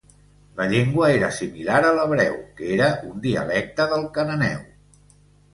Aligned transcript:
La 0.59 0.65
llengua 0.69 1.09
era 1.17 1.27
similar 1.39 1.77
a 1.89 1.93
l'hebreu, 1.99 2.33
que 2.61 2.71
era 2.79 2.87
un 3.11 3.21
dialecte 3.27 3.89
del 3.93 4.09
cananeu. 4.17 4.65